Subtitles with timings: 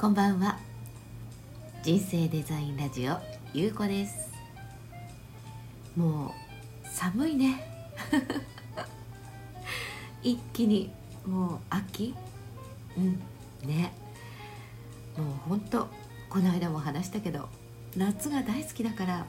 [0.00, 0.56] こんばんは。
[1.82, 3.16] 人生デザインラジオ
[3.52, 4.30] ゆうこです。
[5.96, 6.26] も
[6.84, 7.68] う寒いね。
[10.22, 10.92] 一気に
[11.26, 12.14] もう秋。
[12.96, 13.20] うん
[13.68, 13.92] ね。
[15.16, 15.88] もうほんと
[16.30, 17.48] この間も話したけど
[17.96, 19.26] 夏が大好きだから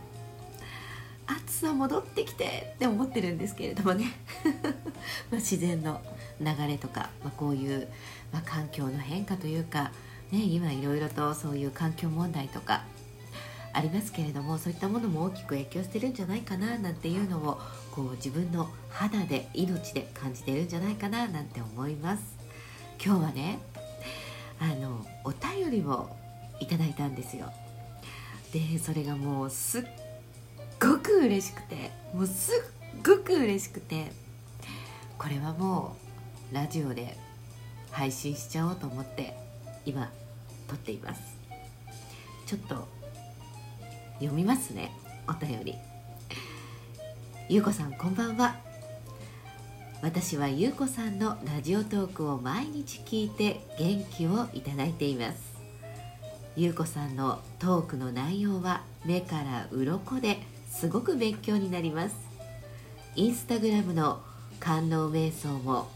[1.26, 4.06] 暑さ戻ってきてって思ってるんですけれどもね。
[5.32, 6.00] ま自然の
[6.40, 7.88] 流れとか、まあ、こういう、
[8.32, 9.92] まあ、環境の変化というか、
[10.32, 12.84] ね、今いろいろとそういう環境問題とか
[13.74, 17.60] ありますけれどもそういったものも大きく影響してるんじゃないかななんていうのを
[17.92, 22.24] こう自分の肌で命で感じてるんじゃないかななんて思います。
[23.04, 23.60] 今日はね
[24.60, 26.10] あのお便りを
[26.60, 27.52] いただいたんですよ。
[28.52, 29.84] でそれがもうすっ
[30.82, 32.56] ごく嬉しくてもうすっ
[33.06, 34.12] ごく嬉しくて
[35.18, 35.96] これはも
[36.52, 37.18] うラジオで
[37.92, 39.49] 配信しちゃおうと思って
[39.90, 40.08] 今
[40.68, 41.22] 撮っています。
[42.46, 42.88] ちょっと
[44.20, 44.92] 読みますね。
[45.28, 45.76] お便り。
[47.50, 48.58] ゆうこさんこんばんは。
[50.04, 55.58] 私はゆうこさんのラジオトークを毎日聞いて元気をいただいています。
[56.56, 60.38] ゆうこさんのトークの内容は目から鱗で
[60.70, 62.16] すごく勉強になります。
[63.16, 64.22] インスタグラムの
[64.60, 65.90] 観音瞑想も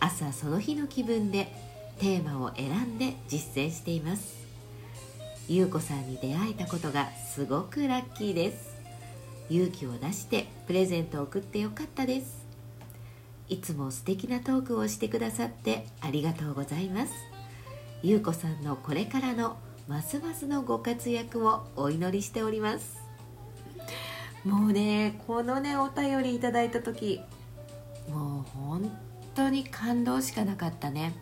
[0.00, 1.67] 朝その日の気分で
[1.98, 4.36] テーマを選んで実践しています。
[5.48, 8.78] ゆうこさんに出会えたことがすごくラッキーです。
[9.50, 12.46] 勇気を出してプレゼントを送ってよかったです。
[13.48, 17.12] いつも素敵なトークをしてくださってありがとうございます。
[18.02, 19.56] ゆうこさんのこれからの
[19.88, 22.98] ますますのご活躍をお祈りしております。
[24.44, 27.20] もうねこのねお便りいただいた時
[28.08, 28.98] もう本
[29.34, 31.14] 当に感動しかなかったね。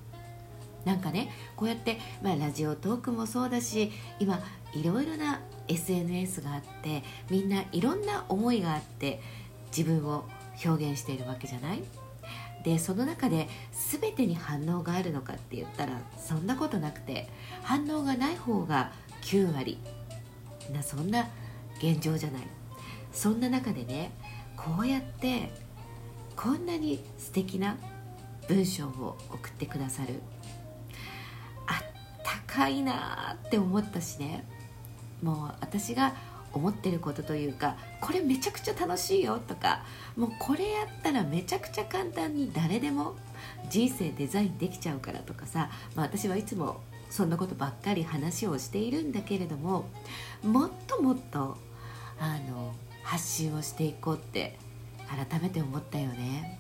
[0.87, 4.41] なんかねこうやって、まあ、ラジオトークもそうだし今
[4.73, 9.21] いろいろな SNS があってみんないろんな思いがあって
[9.77, 10.25] 自分を
[10.65, 11.83] 表現しているわけじゃない？
[12.65, 17.29] でその中で全てに反応があるのかって言ったらそんなことなくて
[17.63, 18.93] 反応がない方が
[19.23, 19.79] 9割
[20.73, 21.29] なそんな
[21.79, 22.43] 現状じゃない。
[23.13, 24.13] そんな中でね
[24.57, 25.51] こうやって
[26.37, 27.77] こんなに素敵な
[28.47, 30.21] 文章を送ってくださる
[32.57, 34.45] ったかいなって思ったしね
[35.23, 36.15] もう私が
[36.53, 39.83] 思ってることというかこれめちゃくちゃ楽しいよとか
[40.17, 43.15] もうこれやったらめちゃくちゃ簡単に誰でも
[43.69, 46.81] 人生デザインできちゃうからとかさ、まあ、私はいつも
[47.11, 49.89] そんなことばっかり話をしているんだけれども
[50.43, 51.59] もっともっと
[52.19, 54.59] あの発信をしていこうって
[55.09, 56.59] 改めて思ったよね。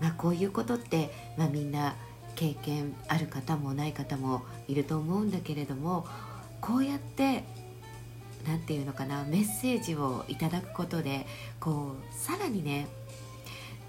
[0.00, 1.94] まあ、こういうことって、まあ、みんな
[2.40, 6.06] 経験ある方もない方もいると思うんだけれども
[6.62, 7.44] こうやって
[8.46, 11.26] 何て言うのかなメッセージをいただくことで
[11.60, 12.88] こうさらにね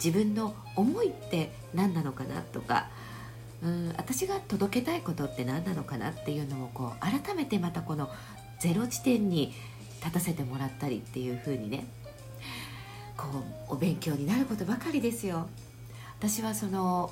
[0.04, 2.90] 自分の思いって何なのかなとか
[3.64, 8.10] うん私が届けたいことって何なのかなっていうのをこう改めてまたこの
[8.60, 9.54] ゼロ地点に
[10.02, 11.88] 立たせてもらったりっていう風にね
[13.16, 13.28] こ
[13.70, 15.48] うお勉強になることばかりですよ。
[16.20, 17.12] 私はその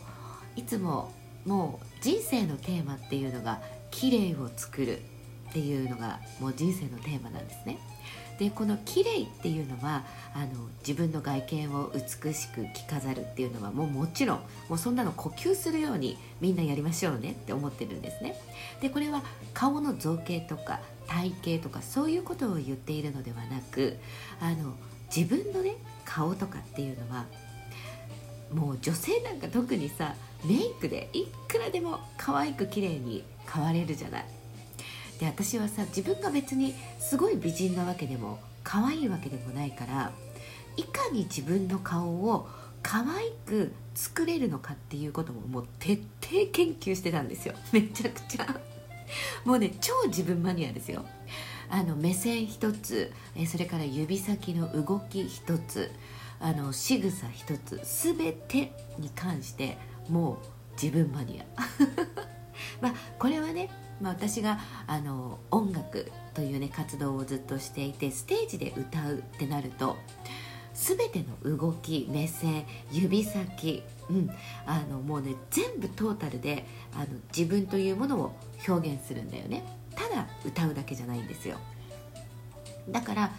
[0.58, 1.14] いつも
[1.46, 3.62] もう人生のテーマっていうのが
[3.92, 5.00] 綺麗を作る
[5.50, 7.80] っていうのがもう人生のテーマなんですね。
[8.38, 14.38] でこの綺麗っていうのはあの自分の外見を美しく着飾るっていうのはもうもちろん
[14.70, 18.40] もうそんなの呼吸するようにみんなやりましょうねって思ってるんですね。
[18.82, 19.24] でこれは
[19.54, 23.98] 顔の造形とか体型とかそういうことを言っているのではなく
[24.40, 24.74] あの
[25.14, 27.26] 自分のね顔とかっていうのは
[28.54, 30.16] もう女性なんか特にさ
[30.46, 34.26] メイクでいくらでも可愛く綺麗に変われるじゃない。
[35.20, 40.12] で私はさ自分が別にすごい美人なわけでも可愛いわけでもないから
[40.78, 42.48] いかに自分の顔を
[42.82, 47.54] 可愛く作れるのかっていうことももう徹底研究してたんですよ。
[47.74, 48.62] めちゃくちゃ。
[49.44, 51.06] もうね超自分マニアですよ。
[51.69, 53.12] あの目線一つ
[53.48, 55.92] それから指先の動き一つ
[56.39, 59.77] あの仕草一つ全てに関して
[60.09, 60.38] もう
[60.81, 61.45] 自分マニア。
[62.81, 63.69] まあこれはね
[64.01, 69.97] まあ、私があの音楽というね活動をずっとしていてステージで歌うってなると
[70.74, 74.30] 全ての動き目線指先、うん、
[74.65, 78.36] あのもうね全部トータルであの自分というものを
[78.68, 79.63] 表現するんだよね。
[79.95, 81.57] ただ歌うだけじゃないんですよ。
[82.88, 83.31] だから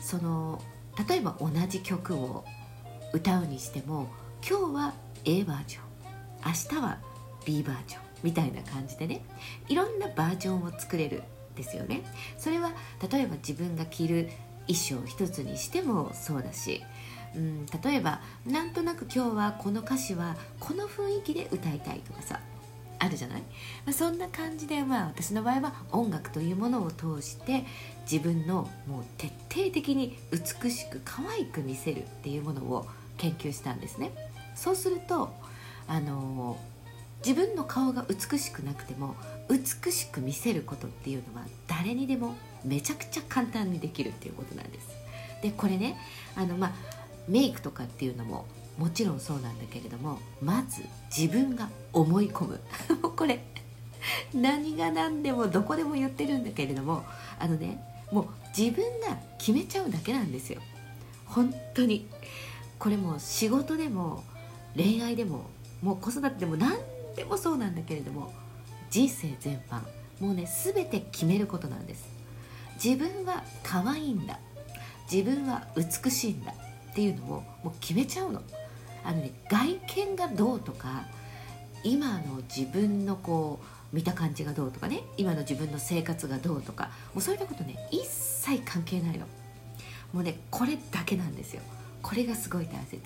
[0.00, 0.62] その
[1.08, 2.44] 例えば同じ曲を
[3.12, 4.10] 歌うにしても
[4.48, 4.94] 今日は
[5.24, 5.82] A バージョン
[6.44, 6.98] 明日は
[7.44, 9.24] B バージョンみたいな感じでね
[9.68, 11.22] いろんなバージョンを作れる
[11.56, 12.02] ですよね。
[12.36, 12.72] それは
[13.10, 14.28] 例えば自分が着る
[14.68, 16.82] 衣装一つにしてもそうだし、
[17.34, 22.40] うん、例えばなんとなく今日はこの歌詞はこの雰囲気で歌いたいとかさ
[23.06, 23.46] あるじゃない、ま
[23.90, 27.64] あ、そんな感じで、まあ、私の場合は音楽というものを通して
[28.10, 32.86] 自分のもう徹底的に美しく可愛く見せるっていうものを
[33.16, 34.12] 研究したんですね。
[34.54, 35.34] そうすると
[35.88, 36.58] あの
[37.24, 39.16] 自分の顔が美しくなくても
[39.48, 44.88] 美しく見せることっていうのは誰にでもめちゃくちゃ簡単にできるっていうことなんです。
[45.42, 45.98] でこれね
[46.34, 46.72] あのまあ
[47.28, 48.46] メイクとかっていうのも
[48.78, 50.82] もちろんそうなんだけれどもまず
[51.14, 52.60] 自分が思い込む。
[53.16, 53.42] これ
[54.34, 57.04] 何が何でもどこでも言ってるんだけれども
[57.38, 57.82] あのね
[58.12, 58.26] もう
[58.56, 60.60] 自分が決めちゃうだけなんですよ。
[61.26, 62.06] 本当に。
[62.78, 64.22] これも仕事でも
[64.76, 65.50] 恋愛でも
[65.82, 66.76] もう子育てでも何
[67.16, 68.32] でもそうなんだけれども
[68.90, 69.80] 人生全般
[70.20, 72.06] もうね全て決めることなんです。
[72.82, 74.38] 自分は可愛いんだ。
[75.10, 76.52] 自分は美しいんだ
[76.90, 77.28] っていうのを
[77.64, 78.42] もう決めちゃうの。
[79.06, 79.74] あのね外
[80.06, 81.06] 見がどうとか
[81.84, 83.60] 今の自分のこ
[83.92, 89.26] う見た感じがどうとかね今の自分の生活がどうとかもうそういったことね一切関係ないの。
[90.12, 91.62] もうねこれだけなんですよ。
[92.02, 93.00] これがすごい大切。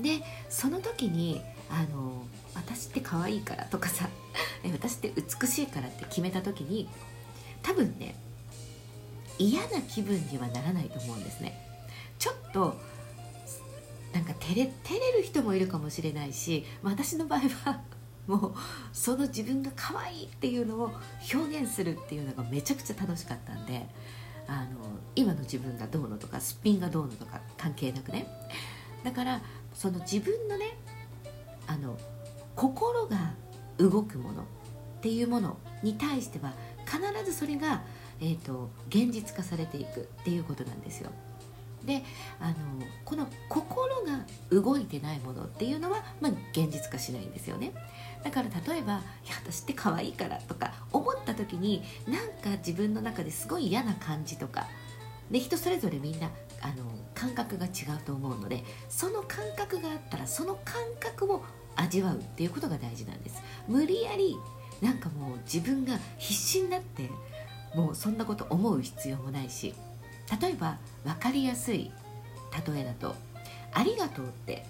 [0.00, 1.40] でその時に
[1.70, 4.08] あの私って可愛いからとかさ
[4.72, 6.88] 私って美しいからって決めた時に
[7.62, 8.16] 多分ね
[9.38, 11.60] 嫌な気分にはならないと思うんですね。
[12.18, 12.80] ちょっと
[14.14, 17.80] なんか照れ照れる人もいるかもしれないし私の場合は
[18.28, 18.54] もう
[18.92, 20.92] その自分が可愛いっていうのを
[21.34, 23.86] 表現するっていうのがめちゃくちゃ楽しかったんで
[24.46, 24.78] あの
[25.16, 28.26] 今の自分がどうのとかすっぴんがどうのとか関係なくね
[29.02, 29.40] だから
[29.74, 30.76] その自分のね
[31.66, 31.98] あの
[32.54, 33.34] 心が
[33.78, 34.46] 動くものっ
[35.02, 36.54] ていうものに対しては
[36.86, 37.82] 必ずそれが、
[38.20, 41.10] えーと現実化されていくっていうことなんですよ。
[41.84, 42.02] で
[42.40, 42.54] あの
[43.04, 47.72] この心が動いてないものっていうのは、まあ、現実化しないんですよね。
[48.22, 48.94] だから例えば
[49.24, 54.66] 「いや私って可愛いから」とか思った時になんか自分の中ですごい嫌な感じとか
[55.30, 56.30] で人それぞれみんな
[56.62, 56.74] あの
[57.14, 61.44] 感覚が違うと思うのでその感覚があったらその感覚を
[61.76, 63.42] 味わうっていうことが大事なんです。
[63.68, 64.36] 無理やり
[64.80, 67.10] なんかもう自分が必死になって
[67.74, 69.74] もうそんなこと思う必要もないし
[70.40, 71.90] 例えば分かりやすい
[72.66, 73.14] 例えだと
[73.72, 74.66] 「ありがとう」って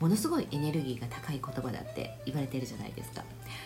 [0.00, 3.24] ものすごいエネルギーが高い言葉だって言われてるじゃないですか。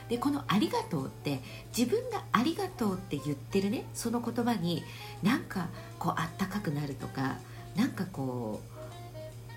[0.09, 1.41] でこの「ありがとう」って
[1.77, 4.83] 自分が「ありがとう」って言ってるねその言葉に
[5.23, 5.69] なんか
[5.99, 7.37] こうあったかくなるとか
[7.77, 8.81] なんかこう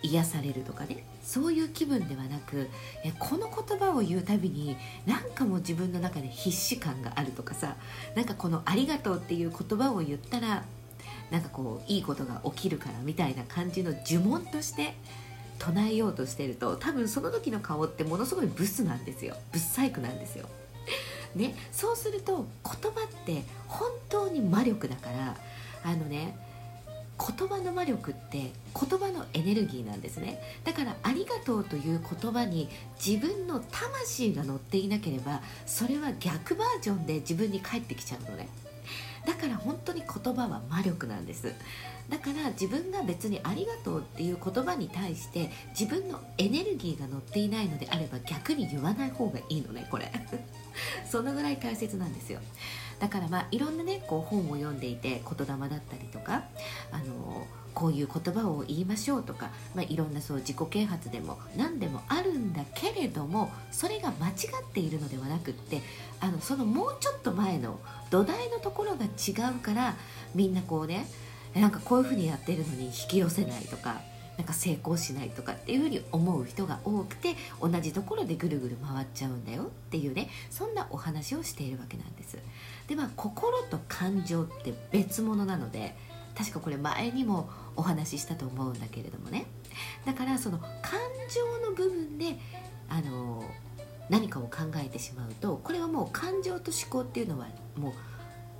[0.03, 2.69] 癒されるとかねそういう気分ではなく
[3.17, 7.77] この言葉を言うたびになんかもう自分の中で必死感があるとかさ
[8.13, 10.65] なんかこの「ありがとう」っていう言葉を言ったら
[11.31, 14.93] なんかこういいことが起きるからみたいな感じの呪文として
[15.59, 19.35] 唱えようとしてると多分その時の顔ってものすごいブスなんですよ。
[19.51, 20.47] ブッサイクなんですよ。
[21.35, 25.37] ね、そうすると言葉って本当に魔力だから
[25.83, 26.37] あのね
[27.17, 30.41] 言葉の魔力って言葉のエネルギーなんですね。
[30.63, 32.69] だから「ありがとう」という言葉に
[33.03, 38.47] 自分の魂が乗っていなければそれは逆バージョンで自分に返ってきちゃうのね。
[39.25, 41.53] だから本当に言葉は魔力なんです。
[42.09, 50.11] だから自分が別に「ありがとう」っていう言葉に対して自分のエネルギーが乗っていないのであれば逆に言わない方がいいのねこれ。
[51.09, 52.39] そのぐらい大切なんですよ。
[52.99, 56.43] だからまあいろんなねこう本を読んでいて言霊だったりとか
[56.91, 64.35] あのこういう言葉を言いましょうとか、まあ、いろんなそう自己啓発でも何でもあるんだけれどもそれが間違っ
[64.73, 65.81] ているのではなくって
[66.19, 67.79] あのそのもうちょっと前の
[68.09, 69.95] 土台のところが違うから
[70.33, 71.07] みんなこうね
[71.53, 74.01] なんかこういうふうにやってるのに引き寄せないとか
[74.37, 82.37] なんか成功しないとかっていうふうに思う人が多くて同じところでぐるぐる回っちゃうんだよっていうねそんなお話をしているわけなんです。
[82.87, 85.95] でまあ心と感情って別物なので
[86.35, 89.45] 確かこれ前にもお話ししたと思うんだけれどもね。
[90.05, 90.69] だからその感
[91.29, 92.37] 情の部分で
[92.89, 93.43] あの
[94.09, 97.93] 何かを考えてしまうとこれはもう感情と思考っていうのはも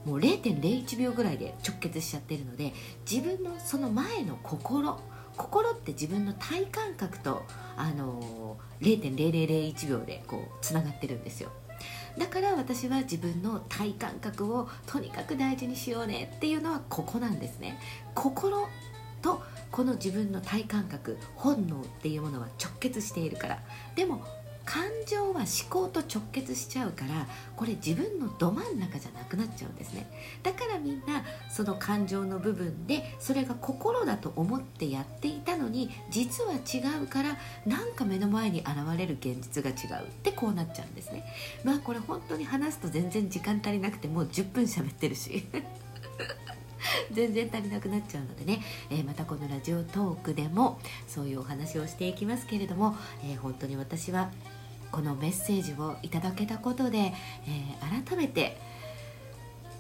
[0.05, 2.74] うもう0.01秒ぐらいで直結しちゃってるので
[3.10, 5.00] 自分のその前の心
[5.38, 7.43] 心って自分の体感覚と
[7.75, 11.50] あの0.0001秒でこうつながってるんですよ。
[12.17, 17.79] だから私は自分の体感覚をとにかく大事にしようねっていうのはここなんですね。
[18.13, 18.67] 心
[19.22, 19.41] と
[19.74, 23.60] この自分の体感覚本能っていうものは直結しているから。
[23.96, 24.24] でも
[24.65, 27.27] 感情は思考と直結しちゃうから
[27.58, 30.10] これ自分のど真ん中じゃなくなっちゃうんですね。
[30.42, 41.25] だからみんなその感情の部分でそれが心だと思ってやっていたのに実は違うからなんか目の前に現れる現実が違うってこうなっちゃうんですね。
[41.65, 45.46] まあこれ本当に話すと全然時間足りなくてもう10分喋ってるし。
[47.12, 54.32] 全然足りなくなっちゃうのでね、えー、またこのラジオトークでもそういうお話をしていきますけれども、えー、本当に私は
[54.92, 58.58] このメッセージをいただけたことで、えー、改めて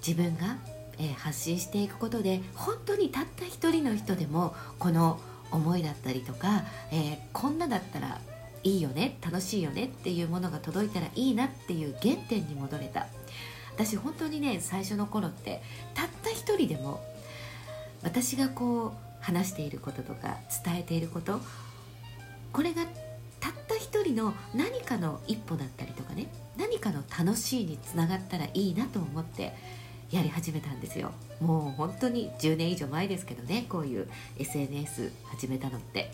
[0.05, 0.57] 自分が、
[0.99, 8.21] え発信していくことで本当にたった一人の人でもこの思いだったりとか、えこんなだったら
[8.63, 13.07] いいよね楽しいよねっていうものが届いたらいいなっていう原点に戻れた。
[13.75, 15.61] 私本当にね最初の頃って
[15.95, 16.22] たった
[16.53, 17.01] 一人でも
[18.03, 21.39] 私がこう話していることとか伝えていること
[22.51, 22.85] これが
[23.39, 29.53] たった一人の何かの一歩だったりとかね何かの楽しいにつながったらいいなと思って
[30.11, 31.11] やり始めたんですよ。
[31.41, 34.07] もう本当に10年以上前ですけどねこういう
[34.37, 36.11] SNS 始めたのって。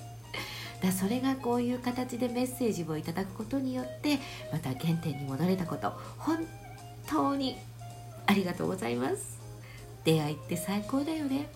[0.82, 4.18] だそれがこういう形でメッセージをいただくことによって
[4.54, 6.38] また原点に戻れたこと本
[7.06, 7.58] 当に
[8.28, 9.39] ありがとうございます。
[10.10, 11.48] 出会いって最高だよね。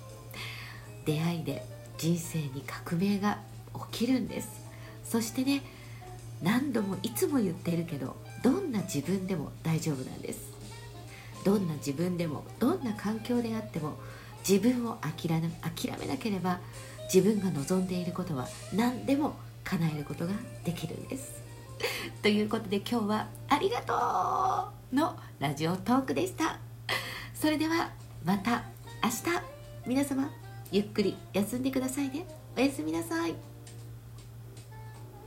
[1.06, 1.66] 出会いで
[1.98, 3.40] 人生に革命が
[3.92, 4.48] 起きるんです。
[5.04, 5.64] そしてね
[6.44, 10.54] 何度もいつも言ってるけどどんな自分でも大丈夫なんです。
[11.44, 13.98] どんな自分でもどんな環境であっても
[14.48, 16.60] 自分を諦め諦めなければ
[17.12, 19.34] 自分が望んでいることは何でも
[19.64, 20.34] 叶えることが
[20.64, 21.42] できるんです。
[22.22, 23.94] ということで今日は「ありがと
[24.94, 26.60] う!」のラジオトークでした。
[27.34, 27.90] それでは
[28.26, 28.64] また
[29.04, 29.44] 明日。
[29.86, 30.32] 皆様
[30.72, 32.26] ゆっくり休んでくださいね。
[32.56, 33.53] おやすみなさい。